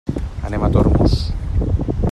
[0.47, 1.15] Anem a Tormos.